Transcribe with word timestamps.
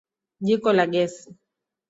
Jiko 0.45 0.69
la 0.73 0.85
gesi. 0.93 1.29